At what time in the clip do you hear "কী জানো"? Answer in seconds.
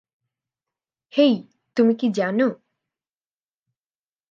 1.95-2.47